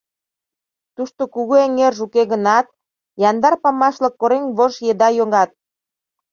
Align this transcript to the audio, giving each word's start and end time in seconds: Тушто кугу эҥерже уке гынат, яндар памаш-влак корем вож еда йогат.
Тушто 0.95 1.21
кугу 1.33 1.55
эҥерже 1.65 2.01
уке 2.05 2.23
гынат, 2.31 2.67
яндар 3.29 3.55
памаш-влак 3.63 4.13
корем 4.21 4.45
вож 4.57 4.73
еда 4.91 5.07
йогат. 5.17 5.51